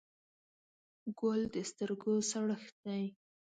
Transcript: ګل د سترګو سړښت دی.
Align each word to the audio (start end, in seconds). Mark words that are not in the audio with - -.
ګل 1.19 1.41
د 1.53 1.55
سترګو 1.69 2.13
سړښت 2.29 2.75
دی. 2.85 3.03